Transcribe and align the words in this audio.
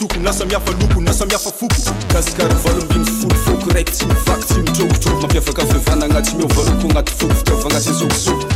soko 0.00 0.18
na 0.20 0.32
samihafa 0.32 0.72
loko 0.80 1.00
na 1.00 1.12
samihafa 1.12 1.50
foko. 1.52 1.74
Kasikary 2.12 2.54
valombiny 2.64 3.04
folo 3.04 3.34
foko 3.44 3.70
raiky 3.74 3.92
tsy 3.92 4.06
mivaky 4.06 4.44
tsy 4.44 4.58
mitrokotroko 4.58 5.20
mampiavaka 5.20 5.66
fivanagna 5.66 6.22
tsy 6.22 6.34
miovaloko 6.36 6.86
agnaty 6.88 7.12
foko 7.12 7.34
fitiavagna 7.34 7.80
sy 7.80 7.92
zokosoko 7.92 8.46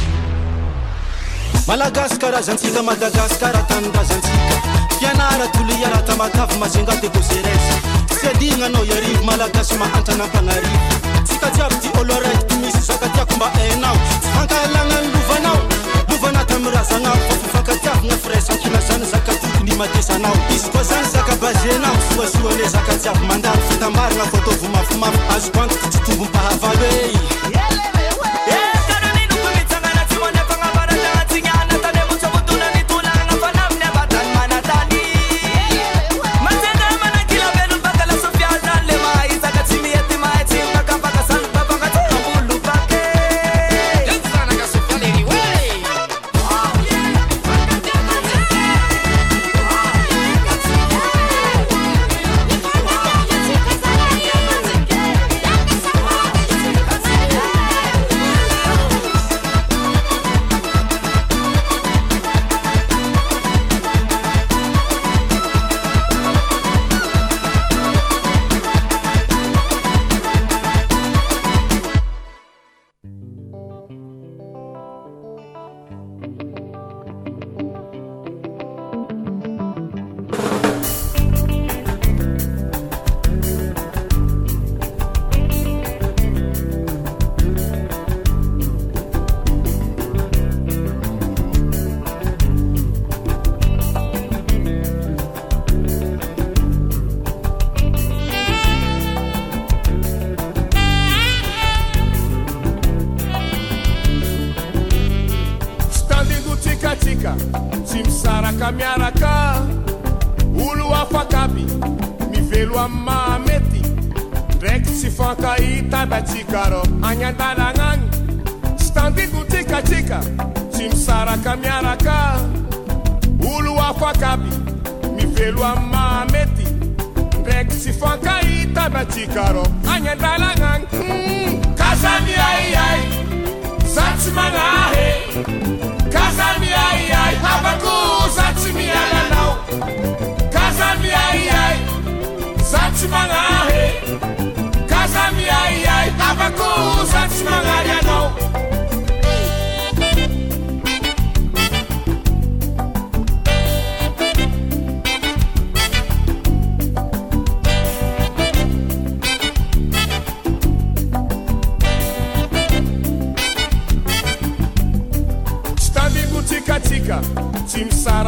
malagasy 1.67 2.17
karazantsika 2.19 2.83
madagasikara 2.83 3.63
tanindrazantsika 3.69 4.57
fianara 4.99 5.47
toloiaratamatavy 5.53 6.59
mazinga 6.59 6.97
dekozeresy 7.03 7.77
tsy 8.09 8.27
adignanao 8.27 8.85
iarivo 8.85 9.25
malagasy 9.25 9.75
mahantrana 9.75 10.25
ampanarivo 10.25 10.79
tsika 11.25 11.51
jiaby 11.51 11.75
ty 11.83 11.89
olo 12.01 12.15
araiky 12.15 12.45
ty 12.49 12.55
misy 12.57 12.81
zaka 12.89 13.09
tiako 13.09 13.37
mba 13.37 13.53
ainao 13.55 13.97
tsy 14.21 14.29
hankahalagna 14.37 15.01
ny 15.01 15.09
lovanao. 15.13 15.61
Lovana 16.09 16.45
tamiy 16.45 16.71
razagnao 16.71 17.17
fa 17.29 17.35
fifakatiavigna 17.43 18.17
firaisankilazany 18.17 19.05
zakaty 19.13 19.54
matesanao 19.79 20.37
izy. 20.55 20.71
Koa 20.71 20.83
zany 20.83 21.07
zaka 21.13 21.37
bazenao? 21.37 21.97
Soasoane 22.17 22.69
zaka 22.69 22.95
jiavy 23.03 23.27
mandalo 23.27 23.63
fitambarina 23.69 24.25
fataovy 24.25 24.69
mafimafy. 24.69 25.19
Azokoantiko 25.37 25.89
tsy 25.89 25.99
tombompahavalo 26.07 26.85
e 26.85 27.11
eh! 27.11 27.54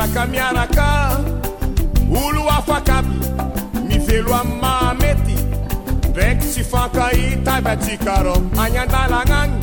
nakamianaka 0.06 1.18
olo 2.10 2.48
afaka 2.48 2.98
aby 2.98 3.18
mivelo 3.88 4.34
amy 4.34 4.54
mahamety 4.60 5.36
ndraiky 6.10 6.46
tsy 6.46 6.64
fankahitavy 6.64 7.68
atsikarô 7.68 8.34
agny 8.62 8.78
an-dalagna 8.78 9.40
agny 9.42 9.58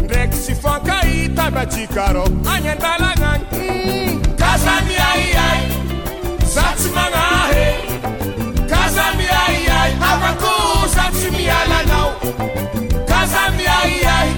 ndraiky 0.04 0.38
anya 0.38 0.56
fankahitavy 0.56 1.60
atsikarô 1.60 2.26
agny 2.26 2.70
an-dalagna 2.74 3.30
agny 3.34 4.20
kazany 4.40 4.96
aiay 5.12 5.62
za 6.54 6.66
tsy 6.78 6.90
magnahe 6.96 7.68
kazany 8.70 9.28
aiay 9.46 9.92
afako 10.12 10.59
tsy 11.30 11.38
mialanao. 11.38 12.12
Kaza 13.08 13.52
miaiay 13.58 14.30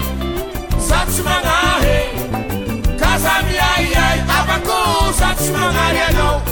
za 0.88 1.06
tsy 1.06 1.22
magnahe 1.22 1.98
kaza 3.00 3.34
miaiay 3.46 4.18
avako 4.38 5.12
za 5.18 5.34
tsy 5.34 5.52
magnary 5.52 6.00
anao. 6.08 6.51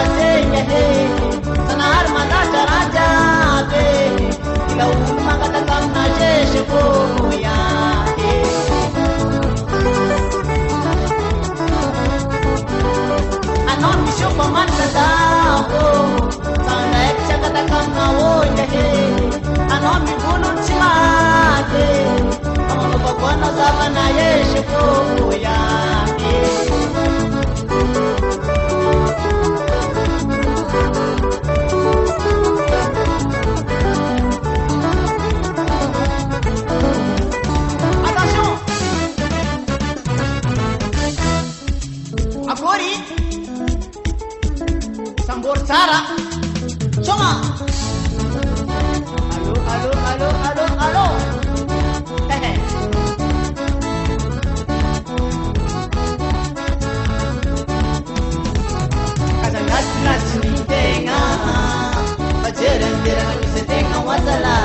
masenyate 0.00 0.84
sanahary 1.68 2.10
mandratrarajabe 2.16 3.86
ilaolo 4.72 5.14
mangataka 5.26 5.74
amina 5.78 6.04
zeseko 6.16 6.82
yate 7.44 8.32
anao 13.72 13.94
misokomanitadako 14.04 15.84
sandraiky 16.66 17.22
tsy 17.26 17.32
akataka 17.36 17.76
amina 17.84 18.04
onyahe 18.32 18.86
anao 19.74 19.98
mivolony 20.06 20.60
tsy 20.64 20.74
mate 20.82 21.86
amanopako 22.70 23.24
anao 23.34 23.52
zavana 23.58 24.04
eseko 24.28 24.82
yate 25.46 26.34
Sara. 45.70 46.02
Soma. 47.00 47.30
Aló, 49.30 49.54
aló, 49.70 49.90
aló, 50.10 50.28
aló, 50.48 50.66
aló. 50.82 51.06
Kazangas 59.42 60.26
ni 60.42 60.58
tenga. 60.66 61.22
Pajaran 62.42 62.94
tira 63.06 63.22
manusia 63.30 63.62
tenga 63.70 63.98
wasala. 64.02 64.58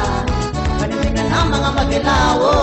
Panisingan 0.82 1.30
ang 1.30 1.54
mga 1.54 1.70
magalawo. 1.70 2.54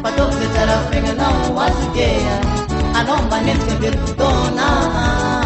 Patok 0.00 0.32
sa 0.40 0.46
charap 0.56 0.88
ng 0.88 1.20
alaw 1.20 1.52
wasugea. 1.52 2.36
Anong 2.96 3.28
manit 3.28 3.60
ka 3.68 3.76
birtona. 3.76 5.39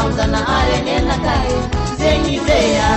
famozana 0.00 0.40
arenenakay 0.56 1.48
zegny 2.00 2.40
zeya. 2.46 2.88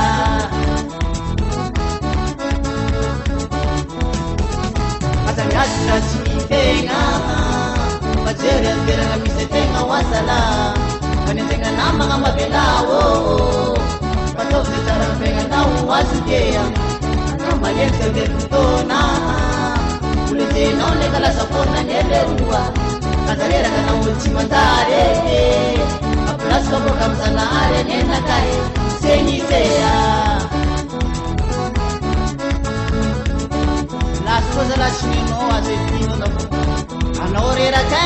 Azamiazyratsy 5.27 6.17
mitegna 6.23 6.99
majery 8.23 8.71
misy 9.19 9.45
tegna 9.51 9.79
hoazala 9.87 10.39
fanentegna 11.25 11.71
namagna 11.79 12.17
mavelao 12.23 13.75
fataozy 14.35 14.77
tsarategna 14.85 15.43
nao 15.51 15.75
hoazykea 15.87 16.63
maneky 17.61 17.97
zerverotona 17.99 18.99
oletenao 20.31 20.95
neka 20.99 21.19
lazapona 21.19 21.83
neveroa 21.83 22.63
kazarerakanaotsy 23.27 24.29
mandare. 24.35 26.02
nasoboka 26.53 27.05
muzanare 27.09 27.79
nenakaye 27.89 28.55
senyiseya 29.01 29.93
lasoza 34.25 34.75
lasinino 34.81 35.37
azepino 35.57 36.15
nako 36.21 36.43
anaoreraka 37.23 38.03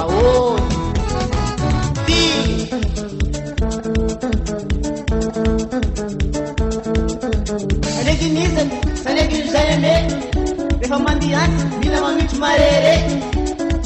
ao. 0.00 0.58
Ti. 2.06 2.20
Sanekinizany 7.94 8.70
sanekizayane 9.04 9.94
rehefa 10.80 10.98
mandiany 11.06 11.54
mila 11.80 11.98
mamitsy 12.04 12.36
marere. 12.42 12.94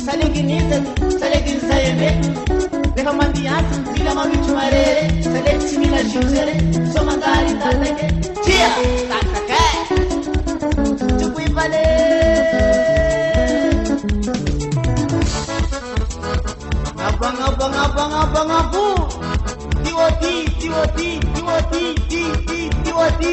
Sanekinizany 0.04 0.86
sanekizayane 1.20 2.10
rehefa 3.04 3.12
mandiatsy 3.20 3.80
ny 3.80 3.92
fila 3.94 4.12
manotro 4.14 4.54
marere 4.56 5.04
sa 5.22 5.38
le 5.44 5.52
tsy 5.60 5.76
mila 5.78 6.00
zozere 6.12 6.54
so 6.92 7.04
mandary 7.04 7.52
tatake. 7.60 8.06
Tria 8.44 8.68
tatake! 9.10 9.62
Toko 11.20 11.38
ivale 11.40 11.84
abagnabagnabagnabagnabo 17.08 18.86
tiôty 19.84 20.34
tiôty 20.60 21.08
tiôty 21.34 21.84
ti 22.08 22.22
ti 22.48 22.60
tiôty 22.84 23.32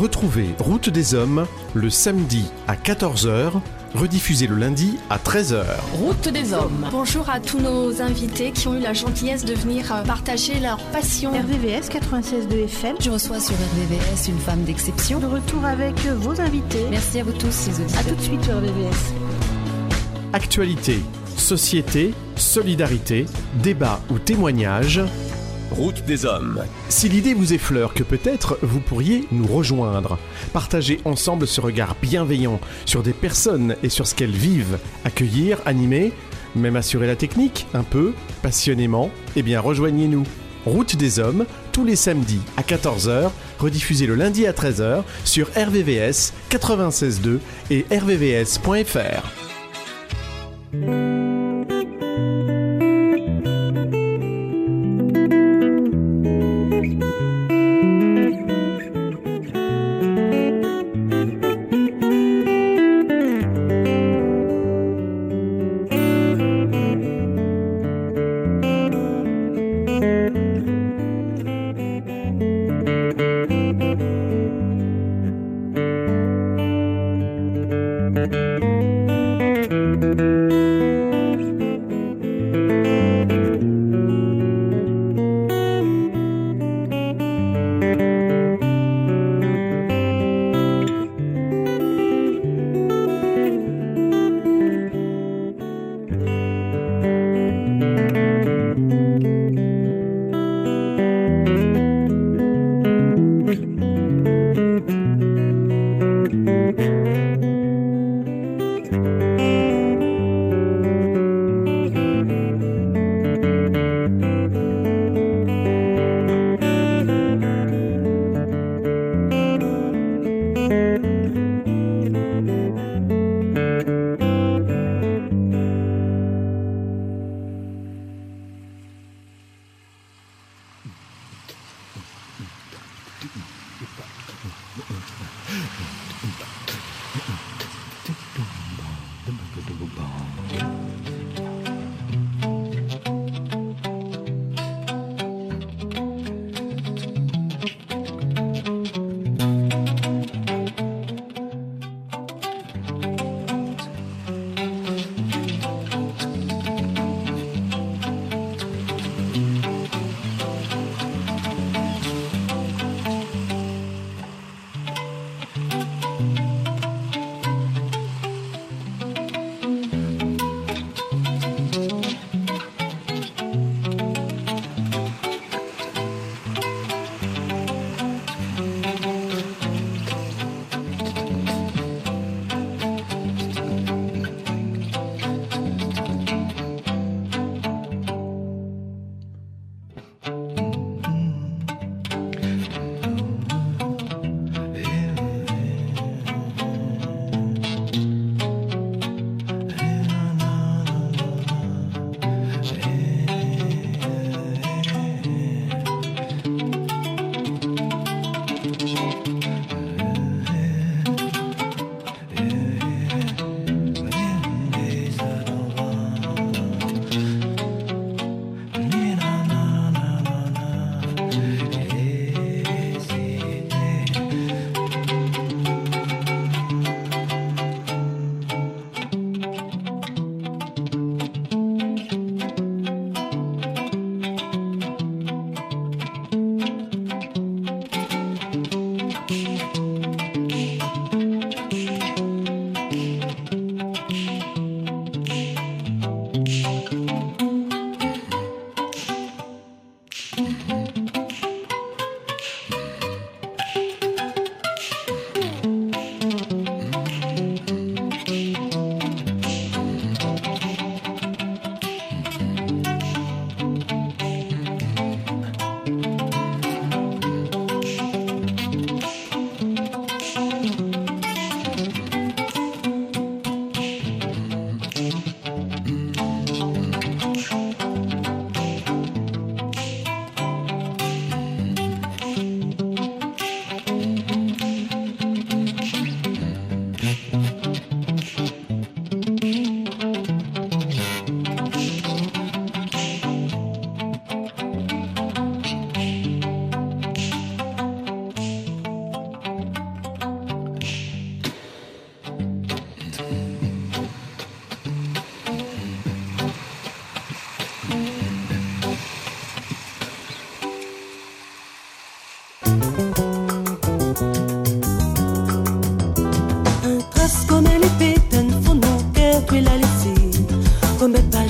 Retrouvez 0.00 0.54
Route 0.58 0.88
des 0.88 1.14
Hommes 1.14 1.46
le 1.74 1.90
samedi 1.90 2.46
à 2.66 2.74
14h, 2.74 3.60
rediffusé 3.94 4.46
le 4.46 4.56
lundi 4.56 4.96
à 5.10 5.18
13h. 5.18 5.62
Route 5.92 6.26
des 6.30 6.54
Hommes. 6.54 6.88
Bonjour 6.90 7.28
à 7.28 7.38
tous 7.38 7.58
nos 7.58 8.00
invités 8.00 8.50
qui 8.52 8.66
ont 8.66 8.74
eu 8.78 8.80
la 8.80 8.94
gentillesse 8.94 9.44
de 9.44 9.52
venir 9.52 9.94
euh, 9.94 10.02
partager 10.02 10.58
leur 10.58 10.78
passion. 10.84 11.32
RVVS 11.32 11.90
96.2 11.90 12.64
FM. 12.64 12.96
Je 12.98 13.10
reçois 13.10 13.40
sur 13.40 13.54
RVVS 13.54 14.28
une 14.28 14.38
femme 14.38 14.64
d'exception. 14.64 15.18
De 15.18 15.26
retour 15.26 15.66
avec 15.66 15.98
vos 16.06 16.40
invités. 16.40 16.86
Merci 16.88 17.20
à 17.20 17.24
vous 17.24 17.32
tous, 17.32 17.66
les 17.66 17.80
auditeurs. 17.82 18.00
A 18.00 18.04
tout 18.04 18.14
de 18.14 18.22
suite 18.22 18.42
sur 18.42 18.56
RVVS. 18.56 19.12
Actualité, 20.32 20.98
société, 21.36 22.14
solidarité, 22.36 23.26
débat 23.62 24.00
ou 24.08 24.18
témoignage. 24.18 25.02
Route 25.70 26.04
des 26.04 26.24
hommes. 26.26 26.64
Si 26.88 27.08
l'idée 27.08 27.32
vous 27.32 27.52
effleure 27.52 27.94
que 27.94 28.02
peut-être 28.02 28.58
vous 28.60 28.80
pourriez 28.80 29.26
nous 29.30 29.46
rejoindre, 29.46 30.18
partager 30.52 31.00
ensemble 31.04 31.46
ce 31.46 31.60
regard 31.60 31.94
bienveillant 32.02 32.60
sur 32.86 33.04
des 33.04 33.12
personnes 33.12 33.76
et 33.84 33.88
sur 33.88 34.06
ce 34.06 34.16
qu'elles 34.16 34.30
vivent, 34.30 34.78
accueillir, 35.04 35.58
animer, 35.66 36.12
même 36.56 36.74
assurer 36.74 37.06
la 37.06 37.14
technique, 37.14 37.66
un 37.72 37.84
peu, 37.84 38.14
passionnément, 38.42 39.10
eh 39.36 39.42
bien 39.42 39.60
rejoignez-nous. 39.60 40.24
Route 40.66 40.96
des 40.96 41.20
hommes, 41.20 41.46
tous 41.72 41.84
les 41.84 41.96
samedis 41.96 42.42
à 42.56 42.62
14h, 42.62 43.30
rediffusé 43.58 44.06
le 44.06 44.16
lundi 44.16 44.46
à 44.46 44.52
13h 44.52 45.04
sur 45.24 45.48
RVVS 45.56 46.32
96.2 46.50 47.38
et 47.70 47.86
rvvs.fr. 47.90 49.22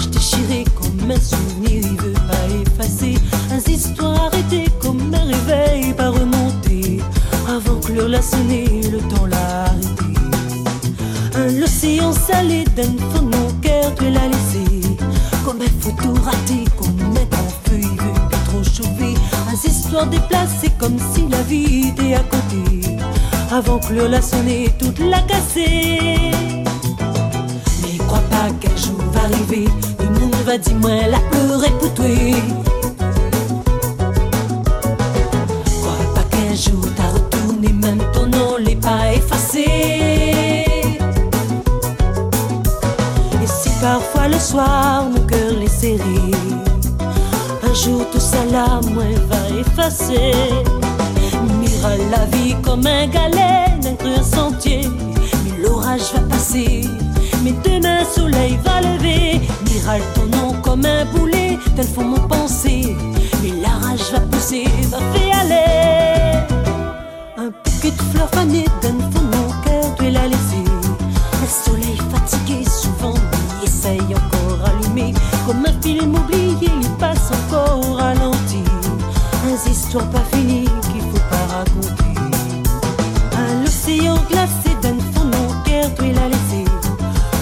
page 0.00 0.10
déchirée, 0.10 0.64
comme 0.74 1.10
un 1.10 1.20
souvenir, 1.20 1.82
il 1.84 2.00
veut 2.00 2.12
pas 2.12 2.82
effacer. 2.82 3.14
Un 3.50 3.70
histoire 3.70 4.26
arrêtée, 4.26 4.66
comme 4.80 5.14
un 5.14 5.24
réveil, 5.24 5.92
pas 5.92 6.10
remonter. 6.10 7.00
Avant 7.48 7.80
que 7.80 7.92
l'heure 7.92 8.08
l'a 8.08 8.22
sonné, 8.22 8.82
le 8.90 8.98
temps 9.14 9.26
l'a 9.26 9.64
arrêté. 9.64 10.04
Un 11.36 11.62
océan 11.62 12.12
salé 12.12 12.64
d'un 12.76 12.82
fond 13.12 13.22
de 13.22 13.36
mon 13.36 13.50
cœur, 13.60 13.94
tu 13.96 14.10
l'as. 14.10 14.20
Comme 15.44 15.62
un 15.62 15.80
photo 15.80 16.14
raté, 16.22 16.64
comme 16.78 17.00
un 17.00 17.68
feu, 17.68 17.80
il 17.80 17.88
veut 17.88 18.20
plus 18.28 18.44
trop 18.44 18.62
chauffer. 18.62 19.14
Un 19.48 19.68
histoire 19.68 20.06
déplacée, 20.06 20.70
comme 20.78 20.96
si 21.12 21.26
la 21.28 21.42
vie 21.42 21.88
était 21.88 22.14
à 22.14 22.20
côté. 22.20 22.96
Avant 23.50 23.78
que 23.78 23.92
l'heure 23.94 24.08
l'a 24.08 24.22
sonné, 24.22 24.70
toute 24.78 24.98
l'a 25.00 25.20
cassée. 25.22 26.30
Mais 27.82 27.96
crois 28.06 28.22
pas 28.30 28.50
qu'un 28.60 28.76
jour 28.76 29.00
va 29.12 29.22
arriver, 29.22 29.66
va 30.44 30.58
dire 30.58 30.76
moi 30.76 30.90
la 31.08 31.18
pleurer 31.30 31.70
pour 31.78 31.92
toi. 31.94 32.06
Crois 35.80 36.14
pas 36.14 36.24
qu'un 36.30 36.54
jour 36.54 36.84
t'as 36.96 37.10
retourné, 37.10 37.72
même 37.72 38.02
ton 38.12 38.26
nom 38.26 38.56
l'est 38.58 38.76
pas 38.76 39.12
effacé. 39.12 39.64
Et 43.42 43.46
si 43.46 43.70
parfois 43.80 44.28
le 44.28 44.38
soir 44.38 45.04
mon 45.04 45.20
cœur 45.26 45.52
les 45.58 45.68
serré, 45.68 46.20
un 47.62 47.74
jour 47.74 48.04
tout 48.12 48.20
ça 48.20 48.44
là, 48.50 48.80
moi 48.92 49.04
va 49.28 49.60
effacer. 49.60 50.32
Mira 51.60 51.96
la 52.10 52.24
vie 52.36 52.56
comme 52.62 52.86
un 52.86 53.06
galet 53.06 53.78
d'un 53.82 54.22
sentier. 54.22 54.82
Mais 55.44 55.62
l'orage 55.62 56.12
va 56.14 56.20
passer, 56.20 56.84
mais 57.44 57.54
demain 57.64 58.04
soleil 58.04 58.58
va 58.64 58.80
lever. 58.80 59.40
Mira 59.70 59.98
ton 60.14 60.26
nom 60.36 60.52
comme 60.62 60.84
un 60.84 61.04
boulet, 61.04 61.58
tel 61.76 61.86
fond 61.86 62.04
mon 62.04 62.28
pensée. 62.28 62.96
Mais 63.42 63.52
la 63.62 63.68
rage 63.68 64.10
va 64.12 64.20
pousser, 64.20 64.64
va 64.90 64.98
faire 65.12 65.38
aller. 65.38 66.38
Un 67.38 67.50
bouquet 67.50 67.92
de 67.92 68.02
fleurs 68.12 68.28
fanées 68.30 68.66
d'un 68.82 68.98
fond 69.10 69.24
mon 69.32 69.48
cœur, 69.62 69.94
tu 69.96 70.10
l'as 70.10 70.26
laissé. 70.26 70.62
Un 71.42 71.64
soleil 71.64 71.98
fatigué, 72.10 72.64
souvent, 72.64 73.14
il 73.62 73.68
essaye 73.68 74.00
encore 74.00 74.58
allumé. 74.68 75.14
Comme 75.46 75.64
un 75.64 75.82
film 75.82 76.14
oublié, 76.16 76.68
il 76.82 76.90
passe 76.98 77.30
encore 77.30 77.80
au 77.88 77.94
ralenti. 77.94 78.64
Un 79.46 79.70
histoire 79.70 80.08
pas 80.10 80.24
finie 80.32 80.68
qu'il 80.92 81.00
faut 81.00 81.26
pas 81.30 81.46
raconter. 81.54 82.20
Un 83.36 83.64
océan 83.64 84.16
glacé 84.28 84.74
d'un 84.82 84.98
fond 85.12 85.26
mon 85.26 85.62
cœur, 85.62 85.88
tu 85.94 86.12
l'as 86.12 86.28
laissé. 86.28 86.64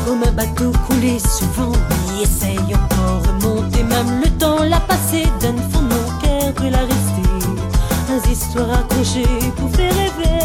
Comme 0.06 0.22
un 0.22 0.32
bateau 0.32 0.72
coulé, 0.86 1.18
souvent, 1.18 1.72
essaye 2.22 2.74
encore 2.74 3.22
remonter. 3.26 3.82
Même 3.84 4.20
le 4.22 4.30
temps 4.38 4.62
l'a 4.62 4.80
passé 4.80 5.24
d'un 5.40 5.56
fond 5.70 5.82
de 5.82 5.94
mon 5.94 6.18
cœur, 6.20 6.54
tu 6.56 6.70
l'as 6.70 6.80
resté. 6.80 7.22
Un 8.10 8.30
histoire 8.30 8.80
accrochée 8.80 9.26
pour 9.56 9.70
faire 9.70 9.92
rêver. 9.94 10.38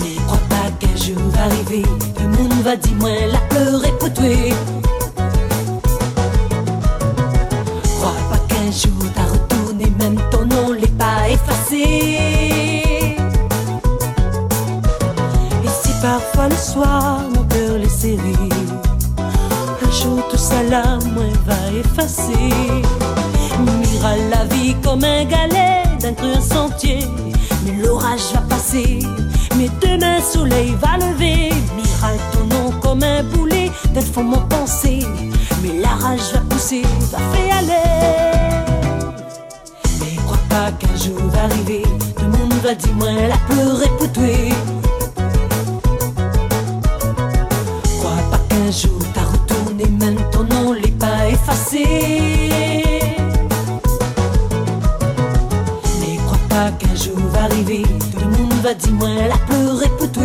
Mais 0.00 0.14
crois 0.26 0.44
pas 0.48 0.70
qu'un 0.78 0.96
jour 0.96 1.22
va 1.32 1.44
arriver, 1.44 1.84
le 2.20 2.28
monde 2.28 2.62
va 2.62 2.76
dire 2.76 2.96
moi 2.98 3.10
la 3.30 3.38
pleurer 3.50 3.92
pour 3.98 4.12
toi. 4.12 4.24
Crois 7.98 8.22
pas 8.30 8.40
qu'un 8.48 8.70
jour 8.70 9.04
t'as 9.14 9.26
retourné, 9.32 9.86
même 9.98 10.18
ton 10.30 10.44
nom 10.46 10.72
l'est 10.72 10.96
pas 10.96 11.28
effacé. 11.28 11.82
Et 15.64 15.68
si 15.82 15.92
parfois 16.02 16.48
le 16.48 16.56
soir 16.56 17.20
tout 20.68 21.08
moi 21.08 21.24
va 21.46 21.78
effacer. 21.78 22.52
Mira 23.80 24.16
la 24.30 24.44
vie 24.54 24.74
comme 24.82 25.04
un 25.04 25.24
galet 25.24 25.82
d'un 26.00 26.12
creux 26.12 26.40
sentier. 26.40 27.00
Mais 27.64 27.82
l'orage 27.82 28.32
va 28.34 28.40
passer, 28.42 29.00
mais 29.56 29.70
demain 29.80 30.20
soleil 30.20 30.76
va 30.80 30.98
lever. 30.98 31.50
Mira 31.76 32.10
ton 32.32 32.44
nom 32.54 32.70
comme 32.80 33.02
un 33.02 33.22
boulet 33.22 33.70
d'un 33.94 34.00
fond 34.00 34.24
mon 34.24 34.40
pensée. 34.48 35.00
Mais 35.62 35.80
la 35.80 35.90
rage 35.90 36.32
va 36.34 36.40
pousser, 36.40 36.82
va 37.12 37.18
faire 37.32 37.58
aller. 37.58 38.68
Mais 40.00 40.16
crois 40.26 40.38
pas 40.48 40.70
qu'un 40.72 40.96
jour 40.96 41.18
va 41.32 41.44
arriver, 41.44 41.82
le 42.20 42.28
monde 42.28 42.54
va 42.62 42.74
dire 42.74 42.94
moi 42.94 43.08
la 43.12 43.38
pleurer 43.48 43.88
pour 43.98 44.12
toi. 44.12 44.77
Mais 56.00 56.16
crois 56.26 56.38
pas 56.48 56.70
qu'un 56.72 56.94
jour 56.94 57.18
va 57.32 57.44
arriver, 57.44 57.82
tout 57.82 58.20
le 58.20 58.26
monde 58.36 58.52
va 58.62 58.74
dire 58.74 58.92
moi 58.92 59.08
la 59.28 59.38
pleurer 59.46 59.88
pour 59.98 60.10
toi. 60.12 60.24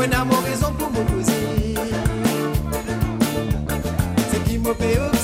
Mwen 0.00 0.14
a 0.16 0.24
mwen 0.24 0.44
rezon 0.48 0.72
pou 0.80 0.88
mwen 0.88 1.24
Se 4.30 5.19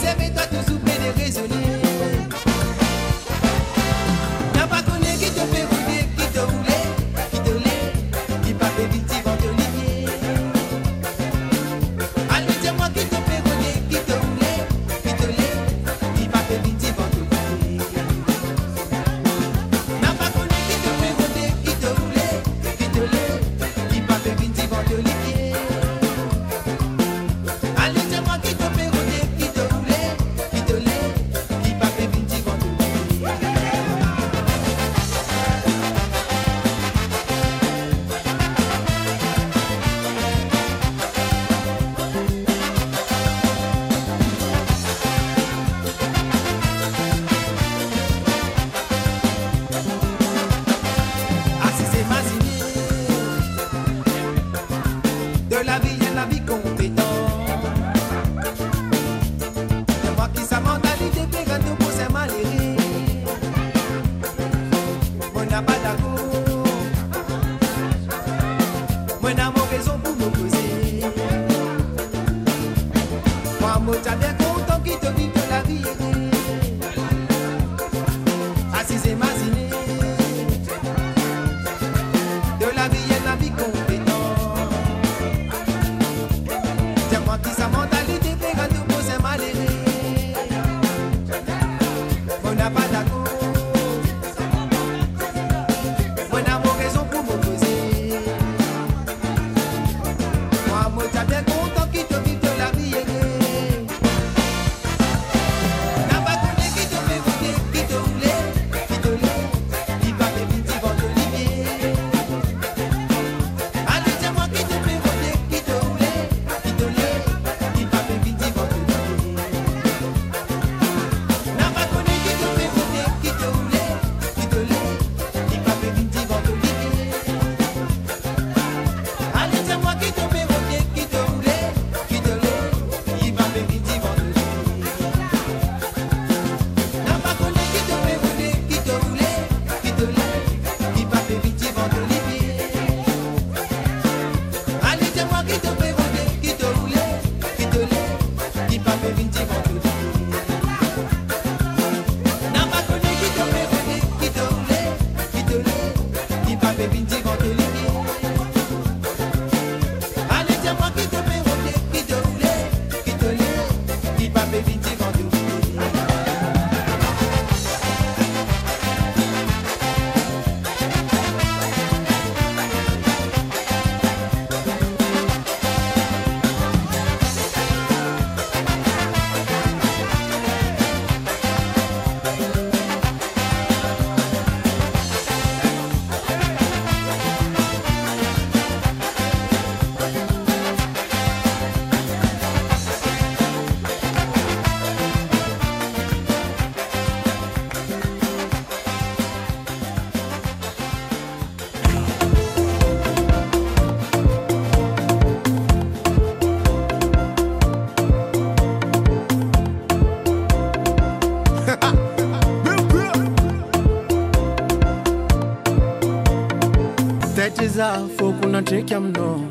nyakati 217.57 217.69
zafo 217.69 218.33
kuna 218.33 218.63
jekya 218.63 219.01
mno. 219.01 219.49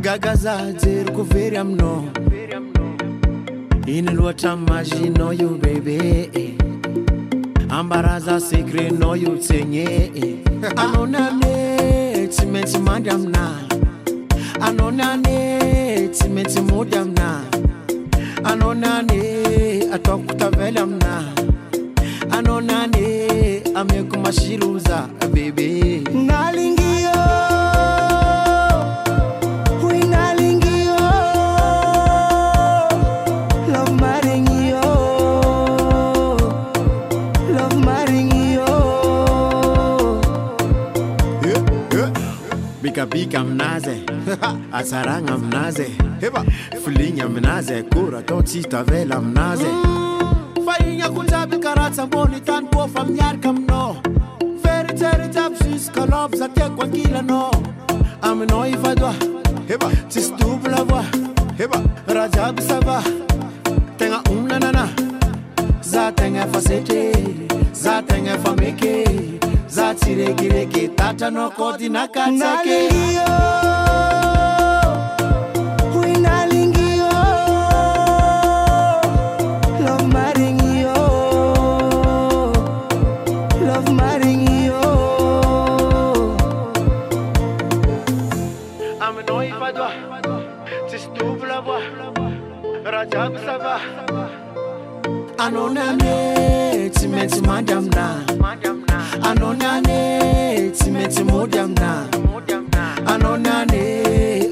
Gaga 0.00 0.34
zadzeru 0.36 1.12
kuvherya 1.12 1.64
mno. 1.64 2.04
Ini 3.86 4.10
lwotamazhi 4.10 5.10
no 5.10 5.32
you 5.32 5.58
baby. 5.58 6.58
Ambaraza 7.68 8.40
sekre 8.40 8.90
no 8.90 9.14
you 9.14 9.36
tsenye 9.38 10.12
anonane 10.76 12.28
timeti 12.28 12.78
madya 12.78 13.18
mna. 13.18 13.60
Anonane 14.60 16.08
timeti 16.08 16.60
mudya 16.60 17.04
mna. 17.04 17.42
Anonane 18.44 19.88
atakutavela 19.92 20.86
mna. 20.86 21.32
anonane 22.36 23.62
amekumashiriuza 23.74 25.08
bebe. 25.32 26.02
Nalingio 26.26 26.76
Bika 43.06 43.44
mnaze 43.44 43.96
asaranga 44.72 45.38
mnaze 45.38 45.90
flinya 46.84 47.28
mnaze 47.28 47.82
kura 47.82 48.22
totsitavela 48.22 49.20
mnaze. 49.20 49.64
Mm. 49.64 50.05
miasa 51.96 52.02
ambony 52.02 52.40
tany 52.40 52.66
koafa 52.68 53.04
miaraka 53.04 53.48
aminao 53.48 53.96
feritseritsaby 54.62 55.56
jiaby 55.56 55.78
sus 55.78 56.38
za 56.38 56.48
tiako 56.48 56.82
ankilanao. 56.82 57.50
Aminao 58.22 58.66
ifadoa 58.66 59.14
eba 59.68 59.90
tsisy 60.08 60.32
dobla 60.38 60.84
voa 60.84 61.04
eba 61.58 61.80
raha 62.06 62.28
jiaby 62.28 62.62
sava 62.62 63.02
tegna 63.96 64.20
onanana 64.30 64.88
za 65.80 66.12
tegna 66.12 66.44
efa 66.44 66.60
setre. 66.60 67.12
Za 67.72 68.02
tegna 68.02 68.34
efa 68.34 68.56
meke 68.56 69.04
za 69.68 69.94
tsy 69.94 70.14
rekireky 70.14 70.88
tatranao 70.88 71.50
kôdinakatsake 71.50 72.88
anonane 95.38 96.90
tsy 96.90 97.08
maintsy 97.08 97.40
mandy 97.46 97.72
amina 97.72 98.06
anonane 99.22 100.70
tsy 100.72 100.90
maintsy 100.90 101.22
mody 101.24 101.58
amina 101.58 102.08
anonane 103.06 103.82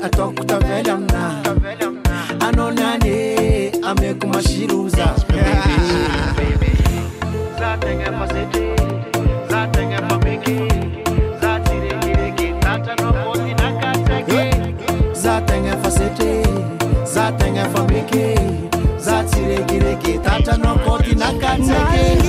ataoko 0.07 0.45
tavely 0.45 0.91
amina 0.91 1.23
anonane 2.47 3.17
ameko 3.83 4.27
masiro 4.27 4.89
peke 17.95 18.35
za 18.99 19.25
tsiregirege 19.25 20.19
tatranao 20.25 20.79
koty 20.87 21.15
nakatsake 21.15 22.24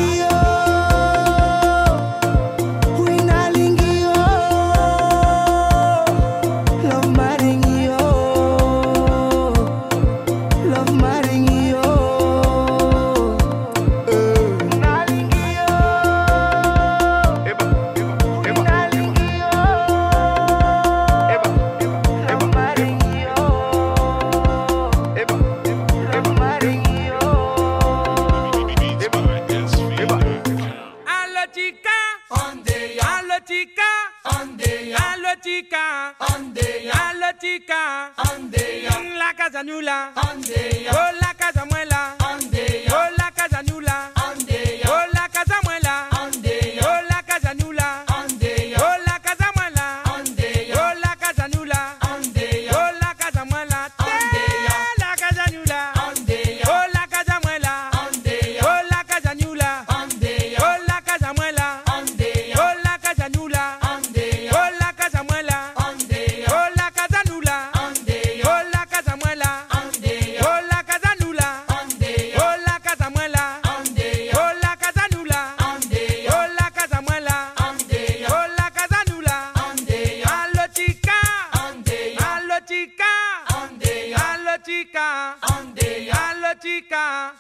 allo 86.66 86.82
chica, 86.82 87.34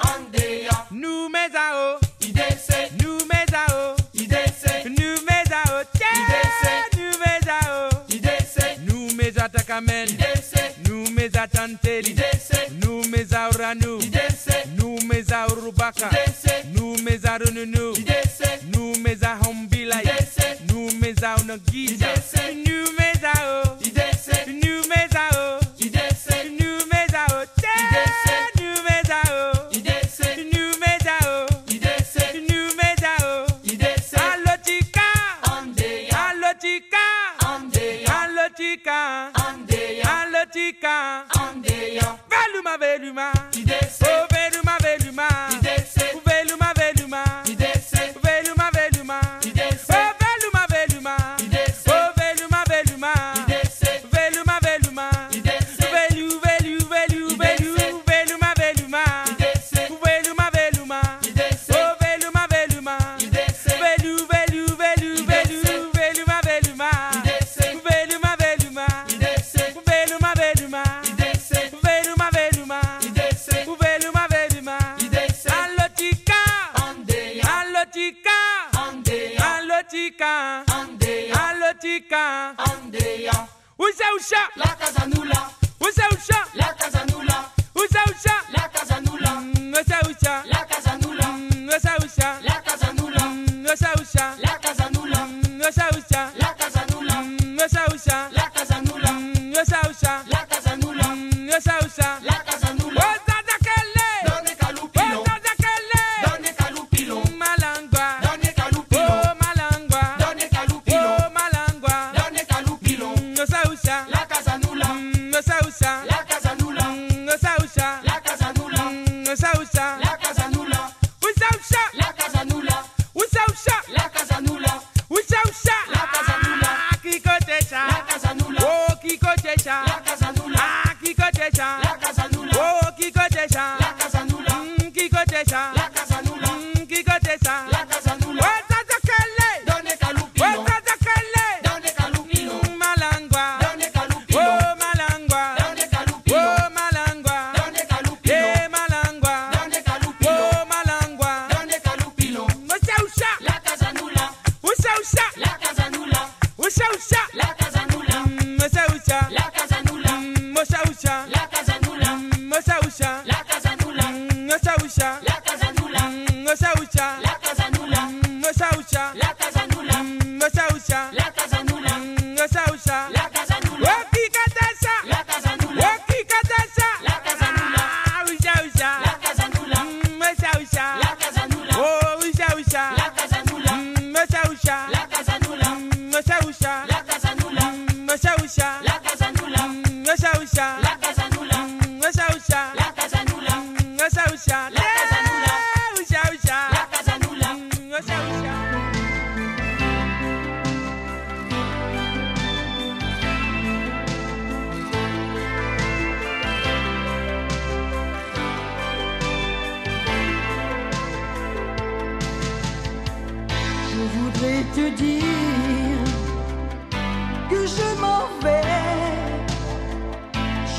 nous 0.92 1.30
mesao, 1.30 2.00
nous 3.02 3.26
mesao, 3.26 3.96
nous 4.94 5.22
mesao, 5.26 5.84
nous 6.86 7.18
mesao, 7.20 7.90
nous 8.86 9.14
mesatakamen, 9.16 10.08
nous 10.88 11.10
mesatanteli, 11.12 12.16
nous 12.82 13.04
mesauranu, 13.10 14.00
nous 14.78 15.00
mesaurubaka, 15.06 16.10
nous 16.74 16.96
mesarununu, 17.02 17.94
nous 18.74 18.96
mesahombilai, 19.00 20.04
nous 20.68 20.92
mesaunagisa, 21.00 22.06
nous 22.06 22.54
mesao, 22.54 22.65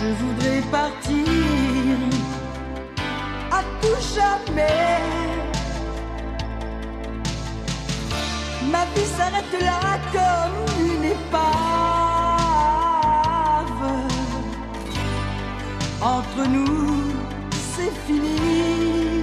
je 0.07 0.13
voudrais 0.25 0.63
partir 0.71 1.99
à 3.51 3.61
tout 3.81 4.01
jamais. 4.15 5.01
Ma 8.73 8.85
vie 8.95 9.09
s'arrête 9.17 9.55
là 9.61 9.81
comme 10.17 10.59
une 10.87 11.05
épave. 11.17 11.47
Entre 16.01 16.43
nous, 16.49 17.13
c'est 17.75 17.95
fini. 18.07 19.21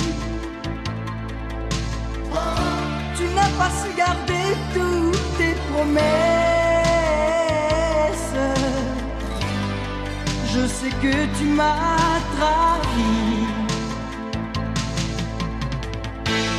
Tu 3.15 3.23
n'as 3.35 3.51
pas 3.59 3.71
su 3.79 3.89
garder 3.95 4.47
toutes 4.73 5.37
tes 5.37 5.55
promesses. 5.71 6.32
c'est 10.83 10.95
que 11.01 11.15
tu 11.37 11.45
m'as 11.45 12.19
trahi. 12.35 13.47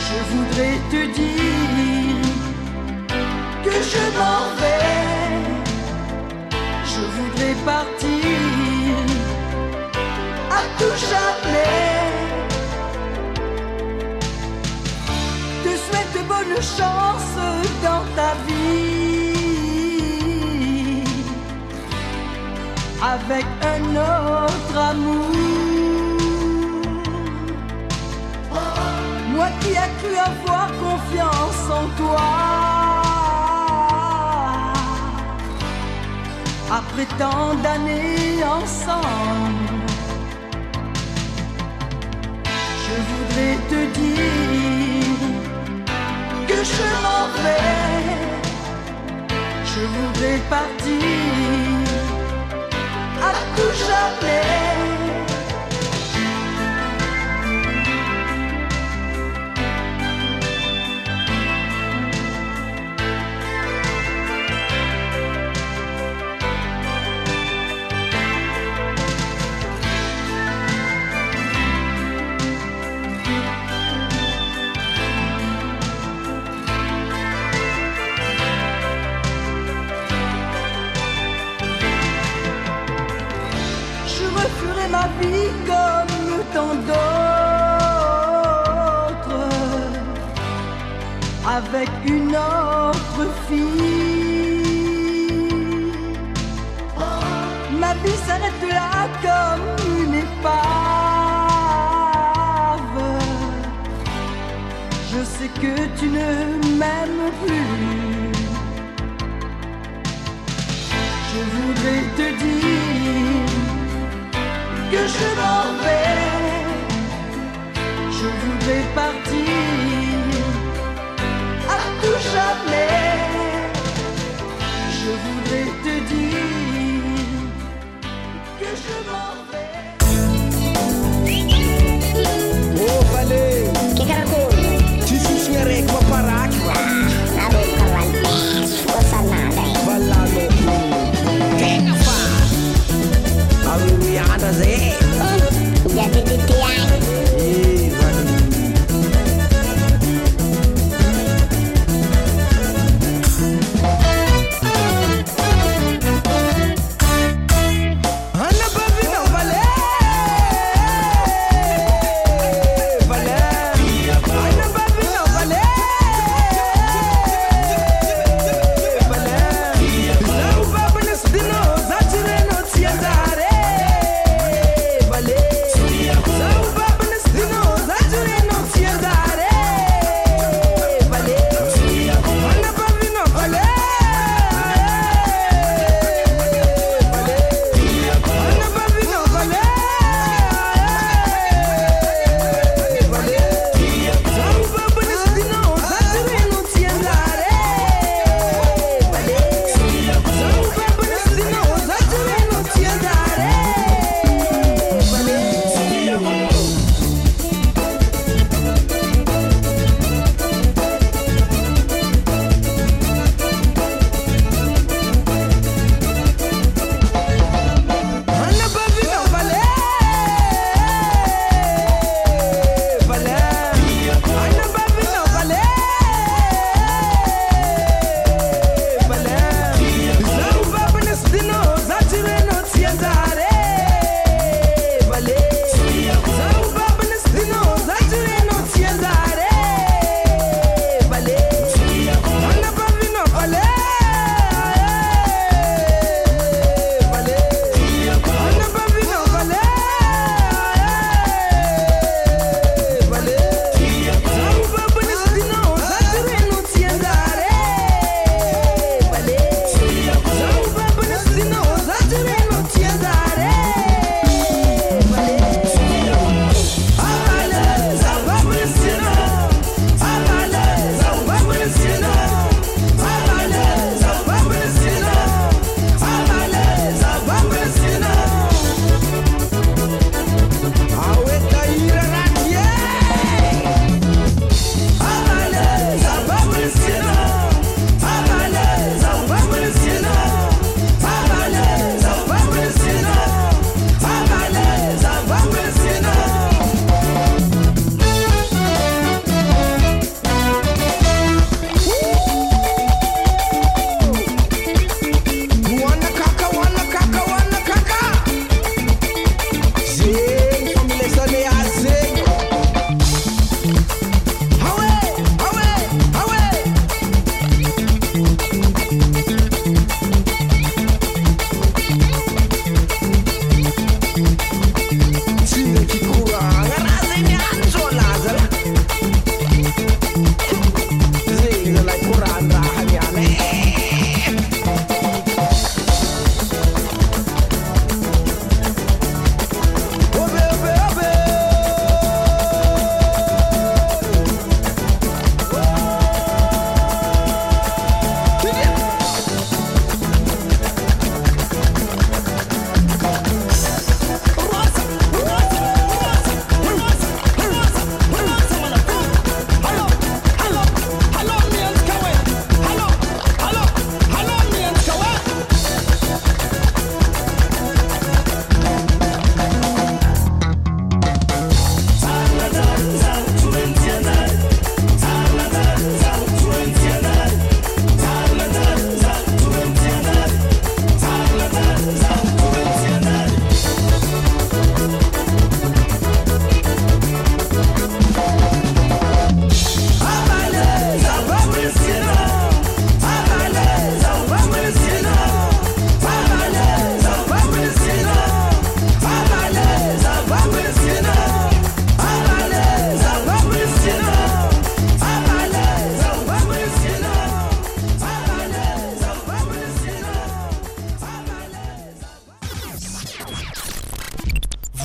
Je 0.06 0.18
voudrais 0.32 0.78
te 0.92 1.00
dire 1.20 2.22
que 3.64 3.74
je 3.92 4.04
m'en 4.18 4.42
vais. 4.60 5.34
Je 6.92 7.02
voudrais 7.16 7.56
partir 7.72 8.96
à 10.58 10.62
tout 10.78 10.96
jamais. 11.10 11.82
Te 15.64 15.72
souhaite 15.84 16.18
bonne 16.32 16.56
chance 16.78 17.36
dans 17.82 18.04
ta 18.16 18.30
vie. 18.46 19.03
avec 23.12 23.44
un 23.74 23.84
autre 23.96 24.78
amour. 24.90 25.30
Moi 29.34 29.48
qui 29.60 29.70
ai 29.70 29.90
cru 30.00 30.14
avoir 30.16 30.68
confiance 30.86 31.64
en 31.80 31.86
toi? 32.00 32.28
Après 36.80 37.06
tant 37.18 37.54
d'années 37.62 38.42
ensemble, 38.58 39.82
je 42.84 42.96
voudrais 43.10 43.56
te 43.70 43.80
dire 44.00 45.24
que 46.48 46.58
je 46.74 46.86
m'en 47.04 47.24
vais. 47.42 48.14
Je 49.72 49.82
voudrais 49.94 50.40
partir 50.48 51.73
à 53.24 53.32
tout 53.56 53.74
jamais. 53.86 54.73